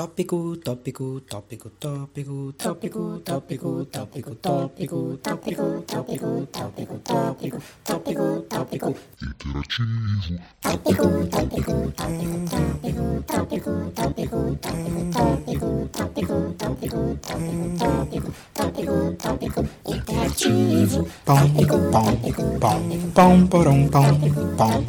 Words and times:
Tópico, 0.00 0.56
tópico, 0.56 1.20
tópico, 1.28 1.68
tópico, 1.78 2.54
tópico, 2.56 3.20
tópico, 3.22 3.84
tópico, 3.84 4.34
tópico, 4.40 5.18
tópico, 5.18 5.18
tópico, 5.18 5.84
tópico, 5.84 7.02
tópico, 7.04 7.60
tópico, 7.84 8.46
tópico, 8.48 8.94
interativo. 9.20 10.40
Tópico, 10.62 11.04
tópico, 11.28 11.92
tópico, 11.92 12.46
tópico, 12.48 13.20
tópico, 13.26 13.92
tópico, 13.92 14.40
tópico, 15.36 16.36
tópico, 16.56 17.18
tópico, 17.20 17.60
tópico, 17.76 18.32
tópico, 18.54 19.16
tópico, 19.18 19.60
interativo. 19.84 21.06
Pom, 21.26 21.44
pom, 21.90 22.16
pom, 22.58 22.80
pom, 23.12 23.46
porom, 23.48 23.88
pom, 23.88 24.16
pom, 24.56 24.84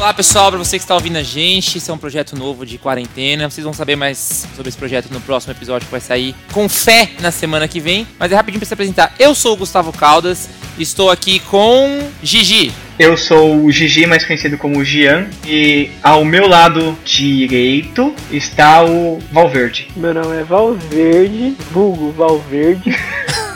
Olá 0.00 0.14
pessoal, 0.14 0.50
para 0.50 0.58
você 0.58 0.78
que 0.78 0.84
está 0.84 0.94
ouvindo 0.94 1.18
a 1.18 1.22
gente, 1.22 1.76
esse 1.76 1.90
é 1.90 1.92
um 1.92 1.98
projeto 1.98 2.34
novo 2.34 2.64
de 2.64 2.78
quarentena. 2.78 3.50
Vocês 3.50 3.62
vão 3.62 3.74
saber 3.74 3.96
mais 3.96 4.46
sobre 4.56 4.70
esse 4.70 4.78
projeto 4.78 5.12
no 5.12 5.20
próximo 5.20 5.52
episódio 5.52 5.86
que 5.86 5.92
vai 5.92 6.00
sair 6.00 6.34
com 6.52 6.70
fé 6.70 7.10
na 7.20 7.30
semana 7.30 7.68
que 7.68 7.80
vem. 7.80 8.06
Mas 8.18 8.32
é 8.32 8.34
rapidinho 8.34 8.60
para 8.60 8.66
se 8.66 8.72
apresentar. 8.72 9.14
Eu 9.18 9.34
sou 9.34 9.52
o 9.52 9.56
Gustavo 9.56 9.92
Caldas, 9.92 10.48
estou 10.78 11.10
aqui 11.10 11.38
com 11.40 12.08
Gigi. 12.22 12.72
Eu 13.00 13.16
sou 13.16 13.64
o 13.64 13.72
Gigi, 13.72 14.06
mais 14.06 14.26
conhecido 14.26 14.58
como 14.58 14.84
Gian, 14.84 15.24
e 15.46 15.88
ao 16.02 16.22
meu 16.22 16.46
lado 16.46 16.94
direito 17.02 18.12
está 18.30 18.84
o 18.84 19.18
Valverde. 19.32 19.88
Meu 19.96 20.12
nome 20.12 20.36
é 20.36 20.44
Valverde, 20.44 21.56
vulgo 21.72 22.12
Valverde, 22.12 22.94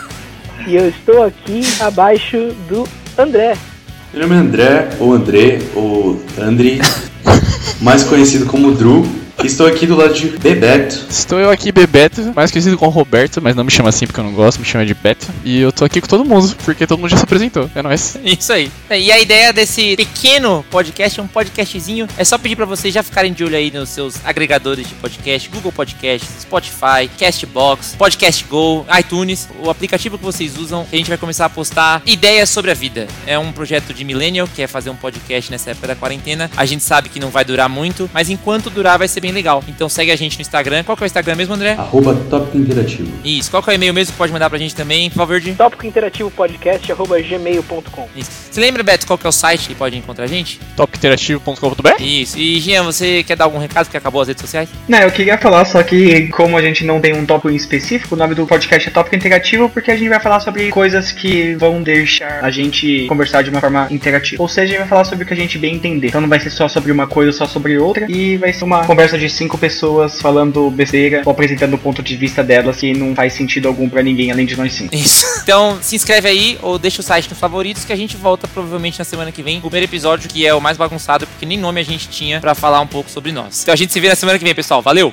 e 0.67 0.75
eu 0.75 0.89
estou 0.89 1.23
aqui 1.23 1.61
abaixo 1.79 2.55
do 2.71 2.89
André. 3.19 3.55
Meu 4.15 4.23
nome 4.23 4.35
é 4.35 4.39
André, 4.39 4.89
ou 4.99 5.13
André, 5.13 5.59
ou 5.75 6.23
Andri, 6.41 6.81
mais 7.83 8.03
conhecido 8.03 8.47
como 8.47 8.73
Drew. 8.73 9.07
Estou 9.43 9.67
aqui 9.67 9.87
do 9.87 9.97
lado 9.97 10.15
de 10.15 10.29
Bebeto. 10.29 11.07
Estou 11.11 11.39
eu 11.39 11.51
aqui, 11.51 11.71
Bebeto, 11.73 12.33
mais 12.35 12.51
conhecido 12.51 12.79
como 12.79 12.91
Roberto, 12.91 13.43
mas 13.43 13.55
não 13.55 13.65
me 13.65 13.71
chama 13.71 13.89
assim 13.89 14.07
porque 14.07 14.21
eu 14.21 14.25
não 14.25 14.33
gosto, 14.33 14.59
me 14.59 14.65
chama 14.65 14.87
de 14.87 14.95
Beto. 14.95 15.27
E 15.45 15.61
eu 15.61 15.73
tô 15.73 15.85
aqui 15.85 16.01
com 16.01 16.07
todo 16.07 16.25
mundo, 16.25 16.55
porque 16.65 16.87
todo 16.87 16.99
mundo 16.99 17.11
já 17.11 17.17
se 17.17 17.25
apresentou. 17.25 17.71
É 17.75 17.83
nóis. 17.83 18.17
Isso 18.25 18.53
aí. 18.53 18.71
E 18.91 19.11
a 19.11 19.21
ideia 19.21 19.53
desse 19.53 19.97
pequeno 19.97 20.65
podcast, 20.71 21.21
um 21.21 21.27
podcastzinho, 21.27 22.07
é 22.17 22.25
só 22.25 22.39
pedir 22.39 22.57
para 22.57 22.65
vocês 22.65 22.95
já 22.95 23.03
ficarem 23.03 23.33
de 23.33 23.45
olho 23.45 23.57
aí 23.57 23.71
nos 23.71 23.91
seus 23.91 24.15
agregadores 24.25 24.89
de 24.89 24.95
podcast, 24.95 25.49
Google 25.51 25.73
Podcasts, 25.73 26.43
Spotify, 26.43 27.11
Castbox, 27.19 27.97
Podcast 27.99 28.45
Go, 28.45 28.87
iTunes, 28.99 29.49
o 29.63 29.69
aplicativo 29.69 30.17
que 30.17 30.25
vocês 30.25 30.57
usam, 30.57 30.85
que 30.85 30.95
a 30.95 30.99
gente 30.99 31.09
vai 31.09 31.19
começar 31.19 31.47
a 31.47 31.51
postar 31.51 32.03
ideias 32.07 32.49
sobre 32.49 32.71
a 32.71 32.75
vida. 32.75 33.07
É 33.27 33.39
um 33.39 33.53
projeto 33.53 33.93
de 33.93 34.05
millennial, 34.05 34.49
que 34.55 34.63
é 34.63 34.67
fazer 34.67 34.91
um 34.91 34.97
podcast 34.97 35.51
nessa 35.51 35.73
época 35.73 35.89
da 35.89 35.97
quarentena. 35.97 36.51
A 36.57 36.65
gente 36.65 36.83
sabe 36.83 37.09
que 37.09 37.21
não 37.21 37.31
vai 37.31 37.45
durar 37.45 37.69
muito, 37.69 38.09
mas 38.13 38.31
enquanto 38.31 38.71
durar 38.71 38.99
vai 38.99 39.09
ser 39.09 39.24
bem 39.25 39.33
legal. 39.33 39.65
Então 39.67 39.89
segue 39.89 40.11
a 40.11 40.17
gente 40.17 40.37
no 40.37 40.43
Instagram. 40.43 40.85
Qual 40.85 40.97
que 40.97 41.03
é 41.03 41.07
o 41.07 41.07
Instagram 41.07 41.35
mesmo, 41.37 41.55
André? 41.55 41.73
Arroba 41.73 42.15
Tópico 42.29 42.59
Interativo. 42.59 43.11
Isso. 43.25 43.51
Qual 43.51 43.63
que 43.63 43.71
é 43.71 43.73
o 43.73 43.75
e-mail 43.75 43.95
mesmo 43.95 44.13
que 44.13 44.19
pode 44.19 44.33
mandar 44.33 44.51
pra 44.51 44.59
gente 44.59 44.75
também, 44.75 45.09
por 45.09 45.17
favor, 45.17 45.41
de... 45.41 45.55
Tópico 45.55 45.87
Interativo 45.87 46.31
Podcast, 46.31 46.93
arroba 46.93 47.21
gmail.com. 47.21 48.09
Isso. 48.15 48.31
Você 48.51 48.61
lembra, 48.61 48.83
Beto, 48.83 49.07
qual 49.07 49.19
que 49.19 49.27
é 49.27 49.29
o 49.29 49.33
site 49.33 49.69
que 49.69 49.75
pode 49.75 49.97
encontrar 49.97 50.25
a 50.25 50.29
gente? 50.29 50.61
Topinterativo.com.br 50.77 51.89
Isso. 52.01 52.39
E, 52.39 52.61
Jean, 52.61 52.83
você 52.83 53.23
quer 53.23 53.37
dar 53.37 53.47
algum 53.47 53.59
recado 53.59 53.89
que 53.89 53.97
acabou 53.97 54.21
as 54.21 54.29
redes 54.29 54.43
sociais? 54.43 54.69
Não, 54.87 54.99
eu 54.99 55.11
queria 55.11 55.39
falar 55.39 55.65
só 55.65 55.83
que, 55.83 56.29
como 56.29 56.59
a 56.59 56.63
gente 56.63 56.85
não 56.85 57.01
tem 57.01 57.15
um 57.15 57.25
tópico 57.25 57.51
em 57.51 57.57
específico, 57.57 58.15
o 58.15 58.19
nome 58.19 58.35
do 58.35 58.47
podcast 58.47 58.89
é 58.89 58.93
Tópico 58.93 59.17
Interativo, 59.17 59.71
porque 59.71 59.91
a 59.91 59.97
gente 59.97 60.09
vai 60.09 60.21
falar 60.21 60.41
sobre 60.41 60.69
coisas 60.71 61.13
que 61.13 61.55
vão 61.55 61.83
deixar 61.83 62.45
a 62.45 62.51
gente 62.51 63.07
conversar 63.09 63.43
de 63.43 63.51
uma 63.51 63.61
forma 63.61 63.89
interativa. 63.91 64.43
Ou 64.43 64.49
seja, 64.49 64.63
a 64.63 64.67
gente 64.67 64.79
vai 64.79 64.89
falar 64.89 65.05
sobre 65.05 65.25
o 65.25 65.27
que 65.27 65.33
a 65.33 65.37
gente 65.37 65.59
bem 65.59 65.75
entender. 65.75 66.09
Então 66.09 66.21
não 66.21 66.29
vai 66.29 66.41
ser 66.41 66.51
só 66.51 66.69
sobre 66.69 66.93
uma 66.93 67.07
coisa, 67.07 67.33
só 67.33 67.47
sobre 67.47 67.79
outra, 67.79 68.07
e 68.09 68.37
vai 68.37 68.53
ser 68.53 68.65
uma 68.65 68.85
conversa 68.85 69.14
de 69.19 69.29
cinco 69.29 69.57
pessoas 69.59 70.21
falando 70.21 70.71
besteira 70.71 71.23
ou 71.25 71.33
apresentando 71.33 71.75
o 71.75 71.79
ponto 71.79 72.03
de 72.03 72.17
vista 72.17 72.43
delas 72.43 72.79
que 72.79 72.93
não 72.93 73.15
faz 73.15 73.33
sentido 73.33 73.69
algum 73.69 73.89
pra 73.89 74.03
ninguém 74.03 74.31
além 74.31 74.47
de 74.47 74.57
nós 74.57 74.73
cinco. 74.73 74.95
Isso. 74.95 75.25
Então 75.45 75.79
se 75.83 75.95
inscreve 75.95 76.27
aí 76.27 76.59
ou 76.63 76.79
deixa 76.79 77.03
o 77.03 77.05
site 77.05 77.29
nos 77.29 77.39
favoritos 77.39 77.85
que 77.85 77.93
a 77.93 77.97
gente 77.97 78.17
volta 78.17 78.49
provavelmente 78.49 78.99
na 78.99 79.05
semana 79.05 79.31
que 79.31 79.43
vem. 79.43 79.59
O 79.59 79.63
primeiro 79.63 79.85
episódio 79.85 80.29
que 80.29 80.47
é 80.47 80.55
o 80.55 80.61
mais 80.61 80.79
bagunçado 80.79 81.27
porque 81.27 81.45
nem 81.45 81.59
nome 81.59 81.81
a 81.81 81.85
gente 81.85 82.09
tinha 82.09 82.41
pra 82.41 82.55
falar 82.55 82.81
um 82.81 82.87
pouco 82.87 83.11
sobre 83.11 83.31
nós. 83.31 83.63
Então 83.63 83.75
a 83.75 83.77
gente 83.77 83.93
se 83.93 84.01
vê 84.01 84.09
na 84.09 84.17
semana 84.17 84.39
que 84.39 84.45
vem, 84.45 84.55
pessoal. 84.55 84.81
Valeu! 84.81 85.13